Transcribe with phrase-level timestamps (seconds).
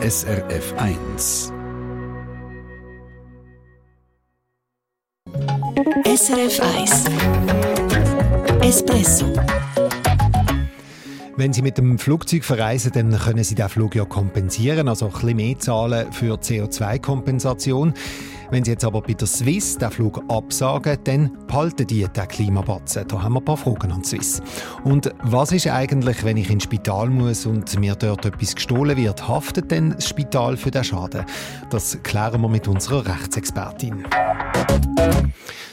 [0.00, 1.52] SRF 1.
[6.04, 7.04] SRF 1
[8.60, 9.26] Espresso
[11.38, 15.12] wenn Sie mit dem Flugzeug verreisen, dann können Sie den Flug ja kompensieren, also ein
[15.12, 17.94] bisschen mehr zahlen für CO2-Kompensation.
[18.50, 23.06] Wenn Sie jetzt aber bei der Swiss den Flug absagen, dann behalten die den Klimabatzen.
[23.06, 24.40] Da haben wir ein paar Fragen an Swiss.
[24.84, 29.28] Und was ist eigentlich, wenn ich ins Spital muss und mir dort etwas gestohlen wird?
[29.28, 31.26] Haftet denn das Spital für den Schaden?
[31.68, 34.04] Das klären wir mit unserer Rechtsexpertin.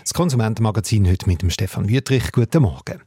[0.01, 2.31] Das Konsumentenmagazin heute mit dem Stefan Wüttrich.
[2.34, 3.01] Guten Morgen.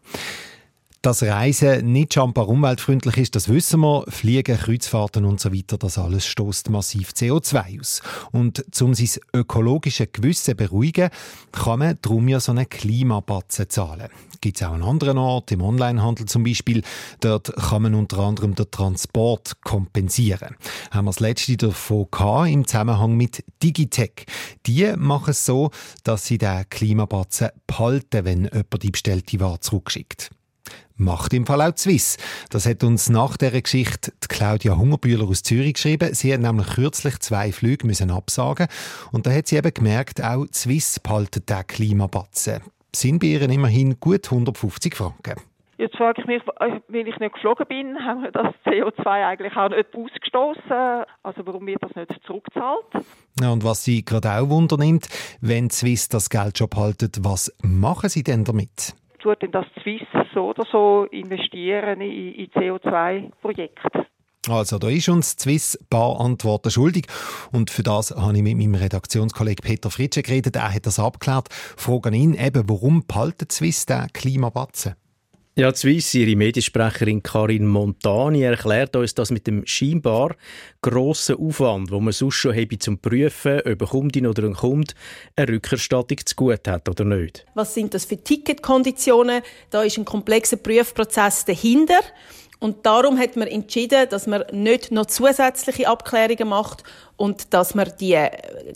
[1.01, 4.05] Dass Reisen nicht schambar umweltfreundlich ist, das wissen wir.
[4.09, 8.03] Fliegen, Kreuzfahrten und so weiter, das alles stoßt massiv CO2 aus.
[8.33, 11.11] Und um sein ökologisches Gewissen beruhigen,
[11.53, 14.09] kann man darum ja so einen Klimabatzen zahlen.
[14.41, 16.83] Gibt es auch an anderen Orten, im Onlinehandel zum Beispiel.
[17.21, 20.57] Dort kann man unter anderem den Transport kompensieren.
[20.91, 24.27] Haben wir das letzte davon gehabt, im Zusammenhang mit Digitech.
[24.67, 25.71] Die machen es so,
[26.03, 30.31] dass sie den Klimabatzen behalten, wenn jemand die bestellte Ware zurückschickt.
[31.01, 32.17] Macht im Fall auch die Swiss.
[32.51, 36.13] Das hat uns nach der Geschichte die Claudia Hungerbühler aus Zürich geschrieben.
[36.13, 38.67] Sie hat nämlich kürzlich zwei Flüge müssen absagen
[39.13, 42.63] und da hat sie eben gemerkt, auch die Swiss behaltet den Klimabatzen.
[42.93, 45.37] Sind bei ihr immerhin gut 150 Franken.
[45.77, 49.57] Jetzt frage ich mich, äh, weil ich nicht geflogen bin, haben wir das CO2 eigentlich
[49.57, 51.05] auch nicht ausgestoßen.
[51.23, 53.07] Also warum wird das nicht zurückgezahlt?
[53.41, 55.07] Ja, und was Sie gerade auch wundernimmt,
[55.41, 58.97] wenn die Swiss das Geld schon behaltet, was machen Sie denn damit?
[59.19, 64.07] Tut denn das Swiss so oder so investieren in, in CO2-Projekte?
[64.49, 67.07] Also, da ist uns Swiss ein paar Antworten schuldig.
[67.53, 70.57] Und für das habe ich mit meinem Redaktionskollegen Peter Fritsche geredet.
[70.57, 71.49] Er hat das abgeklärt.
[71.51, 74.95] Fragen ihn eben, warum behalten Swiss den Klimabatzen?
[75.59, 80.37] Ja, Swiss, ihre Mediensprecherin Karin Montani erklärt uns das mit dem scheinbar
[80.83, 84.95] grossen Aufwand, wo man sonst schon habe zum Prüfen, ob eine Kundin oder ein Kunde
[85.35, 87.45] eine Rückerstattung zu gut hat oder nicht.
[87.55, 89.43] Was sind das für Ticketkonditionen?
[89.71, 92.03] Da ist ein komplexer Prüfprozess dahinter.
[92.61, 96.85] Und darum hat man entschieden, dass man nicht noch zusätzliche Abklärungen macht
[97.17, 98.17] und dass man die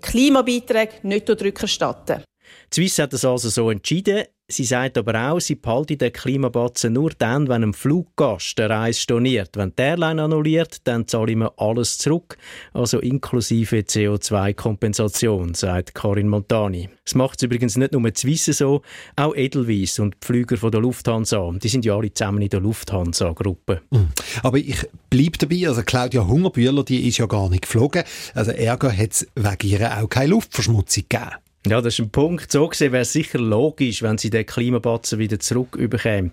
[0.01, 2.25] Klimabeiträge nicht rückerstatten.
[2.73, 4.25] Die Swiss hat das also so entschieden.
[4.53, 9.01] Sie sagt aber auch, sie behalte den Klimabatzen nur dann, wenn ein Fluggast eine Reise
[9.01, 9.57] storniert.
[9.57, 12.37] Wenn die Airline annulliert, dann zahle ich mir alles zurück,
[12.75, 16.91] also inklusive CO2-Kompensation, sagt Karin Montani.
[17.05, 18.83] Das macht es übrigens nicht nur zu wissen so,
[19.17, 21.51] auch Edelweiss und die Flüger von der Lufthansa.
[21.53, 23.81] Die sind ja alle zusammen in der Lufthansa-Gruppe.
[23.91, 24.09] Mhm.
[24.43, 28.05] Aber ich bleibe dabei, also Claudia Hungerbühler, die ist ja gar nicht geflogen.
[28.35, 31.31] Also Ärger hat es wegen ihrer auch keine Luftverschmutzung gegeben.
[31.65, 32.51] Ja, das ist ein Punkt.
[32.51, 36.33] So gesehen wäre es sicher logisch, wenn sie den Klimabatzen wieder zurück überkämen.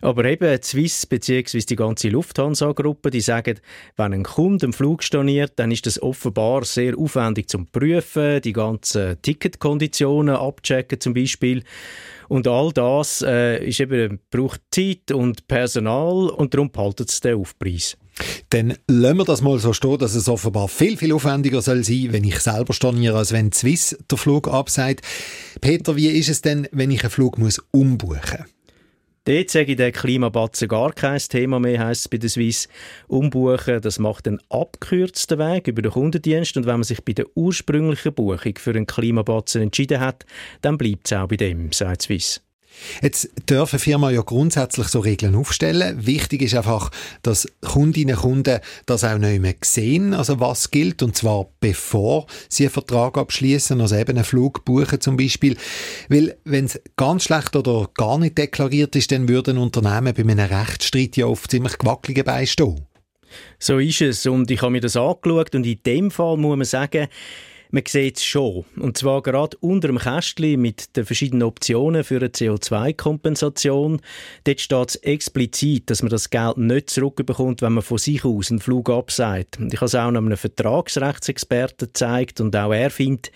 [0.00, 1.58] Aber eben die Swiss bzw.
[1.60, 3.58] die ganze Lufthansa-Gruppe, die sagen,
[3.96, 8.52] wenn ein Kunde einen Flug storniert, dann ist das offenbar sehr aufwendig zum Prüfen, die
[8.52, 11.64] ganzen Ticketkonditionen abchecken zum Beispiel.
[12.28, 17.36] Und all das äh, ist eben, braucht Zeit und Personal und darum behaltet es den
[17.36, 17.96] Aufpreis.
[18.50, 22.08] Dann lassen wir das mal so stehen, dass es offenbar viel, viel aufwendiger soll sein,
[22.10, 25.02] wenn ich selber storniere, als wenn Swiss der Flug absagt.
[25.60, 28.56] Peter, wie ist es denn, wenn ich einen Flug muss umbuchen muss?
[29.26, 32.68] Dort sage ich der Klimabatzen gar kein Thema mehr, heisst es bei der Swiss.
[33.08, 37.26] Umbuchen, das macht einen abgekürzten Weg über den Kundendienst und wenn man sich bei der
[37.34, 40.24] ursprünglichen Buchung für einen Klimabatzen entschieden hat,
[40.60, 42.40] dann bleibt es auch bei dem, sagt Swiss.
[43.02, 46.06] Jetzt dürfen Firmen ja grundsätzlich so Regeln aufstellen.
[46.06, 46.90] Wichtig ist einfach,
[47.22, 52.26] dass Kundinnen und Kunden das auch nicht mehr sehen, also was gilt, und zwar bevor
[52.48, 55.56] sie einen Vertrag abschließen, also eben einen Flug buchen zum Beispiel.
[56.08, 60.38] Weil wenn es ganz schlecht oder gar nicht deklariert ist, dann würden Unternehmen bei einem
[60.38, 62.86] Rechtsstreit ja oft ziemlich gewackelig beistehen.
[63.58, 66.64] So ist es und ich habe mir das angeschaut und in dem Fall muss man
[66.64, 67.08] sagen,
[67.70, 68.64] man sieht es schon.
[68.78, 74.00] Und zwar gerade unter dem Kästchen mit den verschiedenen Optionen für eine CO2-Kompensation.
[74.44, 78.50] Dort steht es explizit, dass man das Geld nicht zurückbekommt, wenn man von sich aus
[78.50, 78.86] einen Flug.
[78.88, 83.32] Und ich habe es auch einem Vertragsrechtsexperten gezeigt und auch er findet,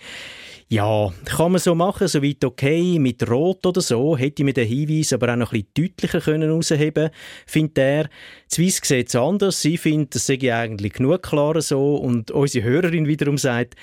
[0.71, 2.97] ja, kann man so machen, soweit okay.
[2.97, 6.21] Mit Rot oder so hätte ich mir den Hinweis aber auch noch ein bisschen deutlicher
[6.21, 7.09] können herausheben
[7.45, 8.09] findet er.
[8.49, 9.61] Swiss sieht es anders.
[9.61, 11.95] Sie findet, das sei eigentlich genug klar so.
[11.95, 13.75] Und unsere Hörerin wiederum sagt,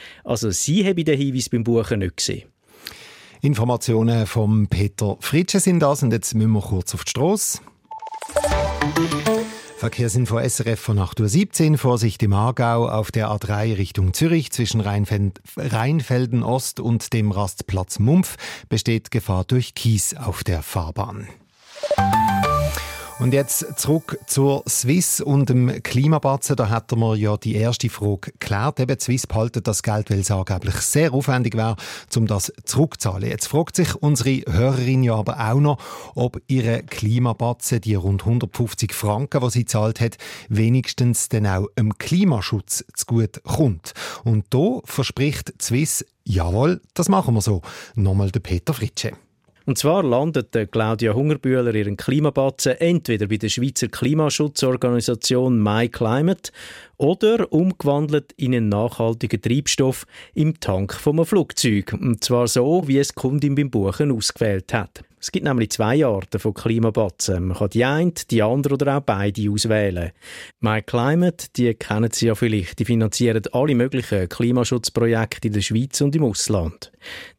[0.45, 2.49] also sie habe den Hinweis beim Buchen nicht gesehen.
[3.41, 7.59] Informationen von Peter Fritsche sind das und jetzt müssen wir kurz auf die Strasse.
[9.79, 11.79] Verkehrsinfo SRF von 8.17 Uhr.
[11.79, 18.37] Vorsicht im Aargau auf der A3 Richtung Zürich zwischen Rheinfelden Ost und dem Rastplatz Mumpf
[18.69, 21.29] besteht Gefahr durch Kies auf der Fahrbahn.
[23.21, 26.55] Und jetzt zurück zur Swiss und dem Klimabatzen.
[26.55, 28.79] Da hat wir ja die erste Frage geklärt.
[28.79, 31.75] Eben, Swiss behalten das Geld, weil es angeblich sehr aufwendig wäre,
[32.17, 33.29] um das zurückzuzahlen.
[33.29, 35.79] Jetzt fragt sich unsere Hörerin ja aber auch noch,
[36.15, 40.17] ob ihre Klimabatzen, die rund 150 Franken, die sie zahlt hat,
[40.49, 43.95] wenigstens dann auch im Klimaschutz zugute kommt.
[44.23, 47.63] Und da verspricht Swiss, jawohl, das machen wir so.
[47.97, 49.15] Nochmal der Peter Fritsche.
[49.69, 56.53] Und zwar landet Claudia Hungerbühler ihren Klimabatzen entweder bei der Schweizer Klimaschutzorganisation MyClimate
[56.97, 61.93] oder umgewandelt in einen nachhaltigen Treibstoff im Tank vom Flugzeug.
[61.93, 65.05] Und zwar so, wie es die Kundin beim Buchen ausgewählt hat.
[65.21, 67.49] Es gibt nämlich zwei Arten von Klimabatzen.
[67.49, 70.13] Man kann die eine, die andere oder auch beide auswählen.
[70.61, 76.15] MyClimate, die kennen Sie ja vielleicht, die finanzieren alle möglichen Klimaschutzprojekte in der Schweiz und
[76.15, 76.93] im Ausland.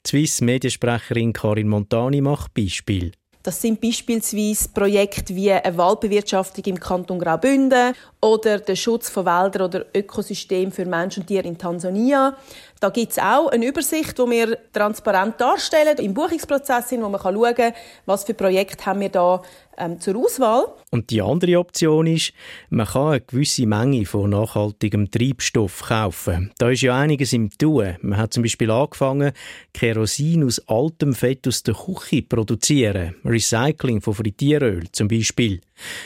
[0.05, 3.11] Die Swiss-Mediensprecherin Karin Montani macht Beispiel.
[3.41, 9.61] Das sind beispielsweise Projekte wie eine Waldbewirtschaftung im Kanton Graubünden oder der Schutz von Wäldern
[9.61, 12.35] oder Ökosystemen für Mensch und Tiere in Tansania.
[12.79, 17.55] Da gibt es auch eine Übersicht, die wir transparent darstellen im Buchungsprozess, wo man schauen
[17.55, 17.73] kann,
[18.05, 19.41] was für Projekte haben wir da
[19.77, 20.67] ähm, zur Auswahl.
[20.89, 22.31] Und die andere Option ist,
[22.69, 26.51] man kann eine gewisse Menge von nachhaltigem Treibstoff kaufen.
[26.57, 27.97] Da ist ja einiges im Tun.
[28.01, 29.33] Man hat zum Beispiel angefangen,
[29.73, 33.15] Kerosin aus altem Fett aus der Küche zu produzieren.
[33.25, 35.59] Recycling von Frittieröl zum Beispiel.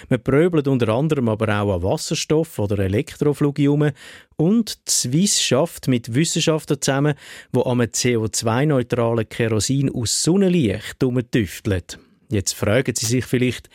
[0.10, 3.90] Man pröbelt unter anderem aber auch an Wasserstoff oder Elektroflüge um
[4.36, 7.16] und Swiss schafft mit Wissenschaftlern zusammen,
[7.56, 11.00] die am CO2-neutralen Kerosin aus Sonnenlicht
[11.32, 11.84] tüfteln.
[12.30, 13.70] Jetzt fragen Sie sich vielleicht,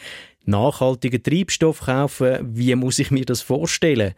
[0.45, 4.15] nachhaltigen Treibstoff kaufen, wie muss ich mir das vorstellen?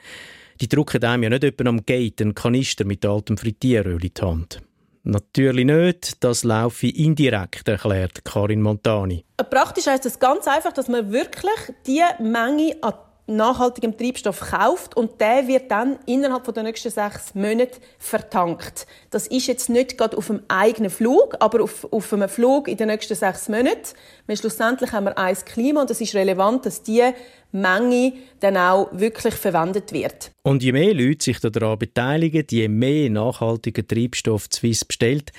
[0.60, 4.20] Die drucken einem ja nicht etwa am Gate einen Kanister mit altem Frittieröl in die
[4.20, 4.62] Hand.
[5.02, 9.24] Natürlich nicht, das laufe indirekt, erklärt Karin Montani.
[9.50, 12.94] Praktisch heißt es ganz einfach, dass man wirklich die Menge an
[13.30, 18.86] nachhaltigem Treibstoff kauft und der wird dann innerhalb der nächsten sechs Monate vertankt.
[19.10, 22.76] Das ist jetzt nicht gerade auf einem eigenen Flug, aber auf, auf einem Flug in
[22.76, 23.94] den nächsten sechs Monaten.
[24.26, 27.14] Weil schlussendlich haben wir ein Klima und es ist relevant, dass diese
[27.52, 30.30] Menge dann auch wirklich verwendet wird.
[30.42, 35.32] Und je mehr Leute sich daran beteiligen, je mehr nachhaltigen Treibstoff Swiss bestellt,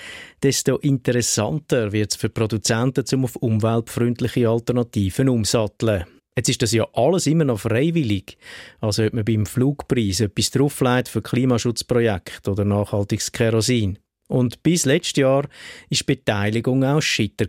[0.44, 6.06] desto interessanter wird es für Produzenten, um auf umweltfreundliche Alternativen umsatteln.
[6.36, 8.38] Jetzt ist das ja alles immer noch freiwillig.
[8.80, 14.00] Also ob man beim Flugpreis etwas drauflegt für Klimaschutzprojekte oder nachhaltiges Kerosin.
[14.30, 15.50] Und bis letztes Jahr war
[15.90, 17.48] die Beteiligung auch schitter.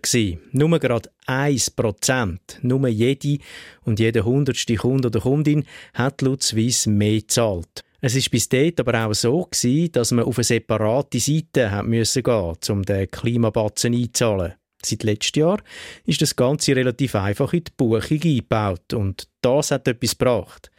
[0.50, 3.38] Nur gerade 1%, nur jede
[3.84, 5.64] und jede hundertste Kunde oder Kundin
[5.94, 7.84] hat laut Swiss mehr gezahlt.
[8.00, 11.88] Es ist bis dort aber auch so gewesen, dass man auf eine separate Seite gehen
[11.88, 14.54] musste, um den Klimabatzen einzahlen.
[14.84, 15.62] Seit letztem Jahr
[16.04, 20.70] ist das Ganze relativ einfach in die Buchung eingebaut und das hat etwas gebracht.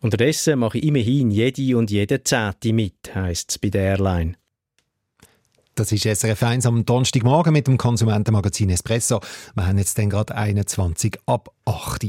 [0.00, 4.36] Unterdessen mache ich immerhin jede und jede Zehnte mit, heisst es bei der Airline.
[5.74, 9.20] Das ist SRF 1 am Donnerstagmorgen mit dem Konsumentenmagazin Espresso.
[9.56, 12.06] Wir haben jetzt dann gerade 21 ab 8.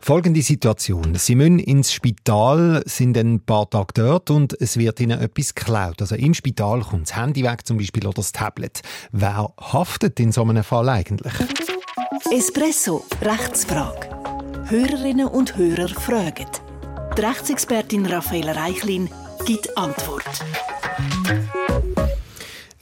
[0.00, 1.14] Folgende Situation.
[1.14, 6.00] Sie müssen ins Spital, sind ein paar Tage dort und es wird ihnen etwas geklaut.
[6.00, 8.80] Also im Spital kommt das Handy weg zum Beispiel oder das Tablet.
[9.12, 11.32] Wer haftet in so einem Fall eigentlich?
[12.32, 14.08] Espresso, Rechtsfrage.
[14.64, 16.46] Hörerinnen und Hörer fragen.
[17.16, 19.08] Die Rechtsexpertin Raffaella Reichlin
[19.46, 20.24] gibt Antwort.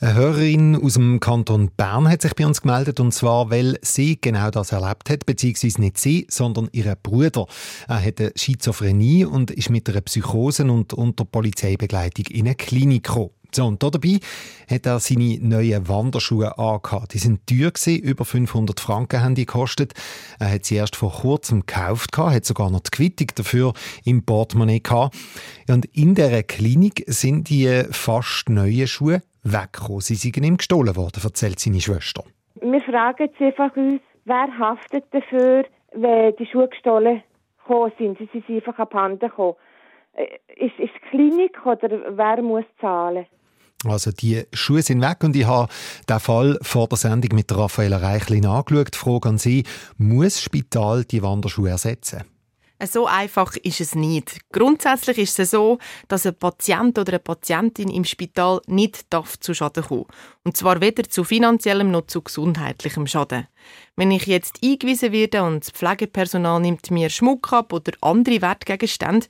[0.07, 4.21] Eine Hörerin aus dem Kanton Bern hat sich bei uns gemeldet, und zwar, weil sie
[4.21, 7.47] genau das erlebt hat, beziehungsweise nicht sie, sondern ihr Bruder.
[7.89, 13.03] Er hat eine Schizophrenie und ist mit einer Psychose und unter Polizeibegleitung in eine Klinik
[13.03, 13.31] gekommen.
[13.53, 14.21] So, und dabei
[14.71, 17.15] hat er seine neuen Wanderschuhe angehabt.
[17.15, 19.93] Die sind teuer gewesen, über 500 Franken haben die gekostet.
[20.39, 23.73] Er hat sie erst vor kurzem gekauft gehabt, hat sogar noch die Quittung dafür
[24.05, 25.17] im Portemonnaie gehabt.
[25.69, 29.23] Und in dieser Klinik sind die fast neuen Schuhe
[29.53, 30.01] weggekommen.
[30.01, 32.25] Sie seien ihm gestohlen worden, erzählt seine Schwester.
[32.61, 37.23] Wir fragen jetzt einfach uns, wer haftet dafür, wenn die Schuhe gestohlen
[37.99, 38.19] sind?
[38.19, 39.55] Sie sind einfach abhanden gekommen.
[40.13, 40.25] Äh,
[40.65, 43.27] ist, es die Klinik oder wer muss zahlen?
[43.85, 45.71] Also die Schuhe sind weg und ich habe
[46.09, 48.95] den Fall vor der Sendung mit Raffaella Reichlin angeschaut.
[48.95, 49.65] Die Frage an Sie,
[49.99, 52.25] muss das Spital die Wanderschuhe ersetzen?
[52.85, 54.39] So einfach ist es nicht.
[54.53, 55.79] Grundsätzlich ist es so,
[56.09, 60.05] dass ein Patient oder eine Patientin im Spital nicht darf zu Schaden kommen.
[60.45, 63.49] Und zwar weder zu finanziellem noch zu gesundheitlichem Schaden.
[63.97, 69.27] Wenn ich jetzt eingewiesen werde und das Pflegepersonal nimmt mir Schmuck ab oder andere Wertgegenstände,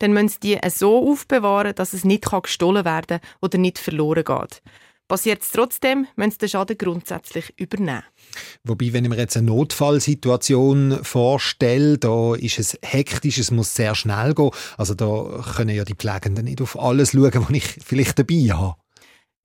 [0.00, 4.24] dann müssen sie die so aufbewahren, dass es nicht gestohlen werden kann oder nicht verloren
[4.24, 4.60] geht.
[5.08, 8.02] Passiert es trotzdem, müssen sie den Schaden grundsätzlich übernehmen.
[8.62, 13.94] Wobei, wenn ich mir jetzt eine Notfallsituation vorstelle, da ist es hektisch, es muss sehr
[13.94, 14.50] schnell gehen.
[14.76, 18.76] Also da können ja die Pflegenden nicht auf alles schauen, was ich vielleicht dabei habe.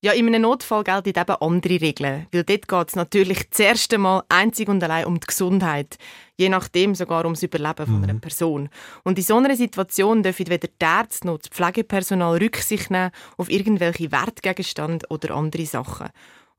[0.03, 3.97] Ja, in einem Notfall gelten eben andere Regeln, weil dort geht es natürlich das erste
[3.97, 5.95] Mal einzig und allein um die Gesundheit,
[6.37, 8.21] je nachdem sogar ums Überleben von einer mhm.
[8.21, 8.69] Person.
[9.03, 13.49] Und in so einer Situation dürfen weder die Ärzte noch das Pflegepersonal Rücksicht nehmen auf
[13.49, 16.09] irgendwelche Wertgegenstände oder andere Sachen.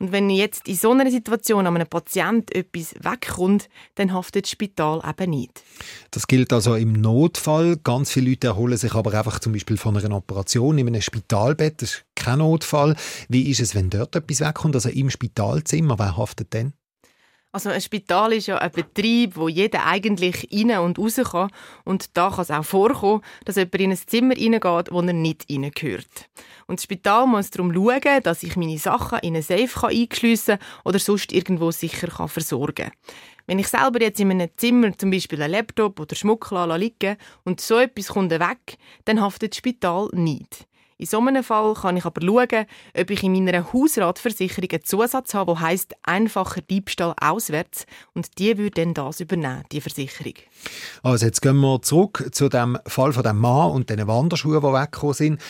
[0.01, 4.51] Und wenn jetzt in so einer Situation an einem Patienten etwas wegkommt, dann haftet das
[4.51, 5.63] Spital eben nicht.
[6.11, 7.77] Das gilt also im Notfall.
[7.77, 11.81] Ganz viele Leute erholen sich aber einfach zum Beispiel von einer Operation in einem Spitalbett.
[11.81, 12.97] Das ist kein Notfall.
[13.29, 15.99] Wie ist es, wenn dort etwas wegkommt, also im Spitalzimmer?
[15.99, 16.73] Wer haftet denn?
[17.55, 21.53] Also ein Spital ist ja ein Betrieb, wo jeder eigentlich rein und raus kann.
[21.85, 25.49] Und da kann es auch vorkommen, dass jemand in ein Zimmer reingeht, wo er nicht
[25.49, 26.29] reingehört.
[26.67, 30.67] Und das Spital muss darum schauen, dass ich meine Sachen in einen Safe einschliessen kann
[30.85, 32.93] oder sonst irgendwo sicher kann versorgen kann.
[33.47, 37.61] Wenn ich selber jetzt in einem Zimmer zum Beispiel einen Laptop oder Schmuck liegen und
[37.61, 40.67] so etwas kommt weg, dann haftet das Spital nicht.
[40.97, 45.35] In so einem Fall kann ich aber schauen, ob ich in meiner Hausratversicherung einen Zusatz
[45.35, 50.35] habe, der heisst einfacher Diebstahl auswärts und die würde dann das übernehmen, die Versicherung.
[51.03, 54.67] Also jetzt gehen wir zurück zu dem Fall von dem Mann und den Wanderschuhen, die
[54.67, 55.41] weggekommen sind.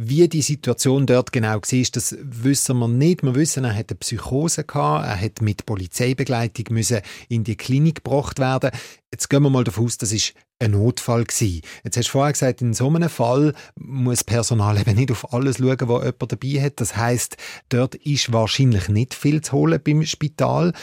[0.00, 3.24] Wie die Situation dort genau war, das wissen wir nicht.
[3.24, 8.04] Wir wissen, er hatte eine Psychose gehabt, er hat mit Polizeibegleitung müssen in die Klinik
[8.04, 8.70] gebracht werden.
[9.12, 11.62] Jetzt gehen wir mal davon aus, das ist ein Notfall gewesen.
[11.82, 15.58] Jetzt hast du vorher gesagt, in so einem Fall muss Personal eben nicht auf alles
[15.58, 16.80] schauen, was jemand dabei hat.
[16.80, 17.36] Das heißt,
[17.68, 20.74] dort ist wahrscheinlich nicht viel zu holen beim Spital.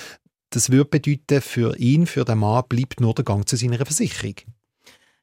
[0.49, 4.35] Das würde bedeuten, für ihn, für den Mann, bleibt nur der Gang zu seiner Versicherung.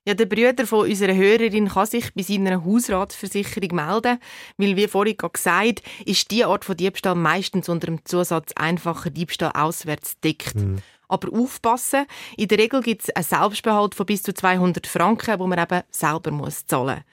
[0.04, 4.18] Ja, der Bruder von unserer Hörerin kann sich bei seiner Hausratversicherung melden,
[4.56, 9.52] weil, wie vorhin gesagt, ist diese Art von Diebstahl meistens unter dem Zusatz einfacher Diebstahl
[9.54, 10.56] auswärts deckt.
[10.56, 10.78] Mhm.
[11.12, 12.06] Aber aufpassen,
[12.38, 15.82] in der Regel gibt es einen Selbstbehalt von bis zu 200 Franken, wo man eben
[15.90, 17.04] selber muss zahlen muss.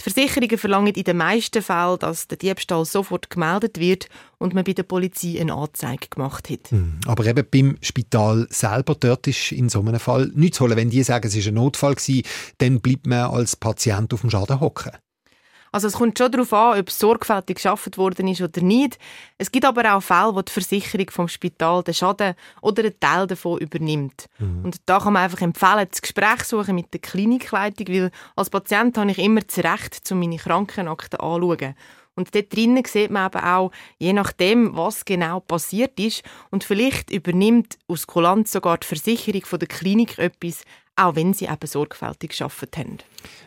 [0.00, 4.08] Die Versicherungen verlangen in den meisten Fällen, dass der Diebstahl sofort gemeldet wird
[4.38, 6.72] und man bei der Polizei eine Anzeige gemacht hat.
[6.72, 10.76] Hm, aber eben beim Spital selber, dort ist in so einem Fall nichts zu holen.
[10.76, 11.94] Wenn die sagen, es war ein Notfall,
[12.58, 14.90] dann bleibt man als Patient auf dem Schaden hocken.
[15.74, 18.96] Also es kommt schon darauf an, ob sorgfältig geschafft worden ist oder nicht.
[19.38, 23.26] Es gibt aber auch Fälle, wo die Versicherung vom Spital den Schaden oder einen Teil
[23.26, 24.26] davon übernimmt.
[24.38, 24.66] Mhm.
[24.66, 28.96] Und da kann man einfach empfehlen, das Gespräch suchen mit der Klinikleitung, weil als Patient
[28.96, 31.74] habe ich immer das Recht, zu meine Krankenakten anzuschauen.
[32.14, 37.10] Und dort drinnen sieht man eben auch, je nachdem, was genau passiert ist, und vielleicht
[37.10, 40.62] übernimmt aus Kulanz sogar die Versicherung von der Klinik etwas,
[40.96, 42.98] auch wenn sie eben sorgfältig geschafft haben.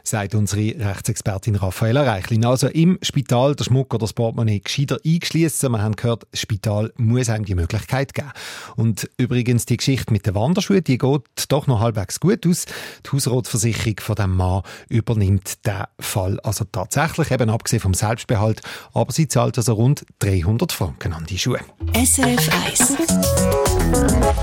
[0.04, 2.46] Sagt unsere Rechtsexpertin Raffaella Reichlin.
[2.46, 5.72] Also im Spital der Schmuck oder das Portemonnaie gescheiter eingeschliessen.
[5.72, 8.32] Wir haben gehört, das Spital muss einem die Möglichkeit geben.
[8.76, 12.66] Und übrigens, die Geschichte mit den Wanderschuhen, die geht doch noch halbwegs gut aus.
[13.06, 18.62] Die Hausratversicherung von dem Mann übernimmt den Fall also tatsächlich, eben abgesehen vom Selbstbehalt.
[18.94, 21.60] Aber sie zahlt also rund 300 Franken an die Schuhe.
[21.94, 22.98] SRF 1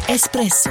[0.09, 0.71] Espresso